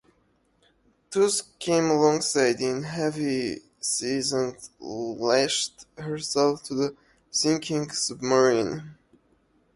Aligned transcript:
"Tusk" 1.11 1.59
came 1.59 1.91
alongside 1.91 2.59
in 2.59 2.81
heavy 2.85 3.61
seas 3.79 4.33
and 4.33 4.57
lashed 4.79 5.85
herself 5.95 6.63
to 6.63 6.73
the 6.73 6.95
sinking 7.29 7.91
submarine. 7.91 8.95